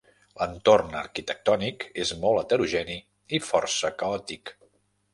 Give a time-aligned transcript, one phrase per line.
[0.37, 2.99] L'entorn arquitectònic és molt heterogeni
[3.39, 4.57] i força caòtic.